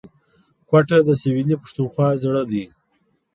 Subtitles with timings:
[0.69, 2.65] کوټه د سویلي پښتونخوا زړه دی